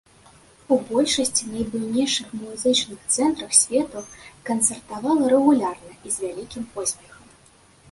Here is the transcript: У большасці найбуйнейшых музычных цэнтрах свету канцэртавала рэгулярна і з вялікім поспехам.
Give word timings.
У 0.75 0.77
большасці 0.91 1.43
найбуйнейшых 1.49 2.27
музычных 2.39 2.99
цэнтрах 3.15 3.51
свету 3.61 3.99
канцэртавала 4.49 5.31
рэгулярна 5.37 5.91
і 6.05 6.17
з 6.19 6.27
вялікім 6.27 6.69
поспехам. 6.75 7.25